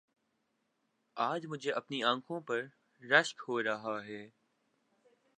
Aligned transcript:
آج 1.17 1.45
مجھے 1.45 1.71
اپنی 1.71 2.03
انکھوں 2.03 2.39
پر 2.41 2.65
رشک 3.03 3.41
ہو 3.47 3.63
رہا 3.63 3.99
تھا 3.99 4.23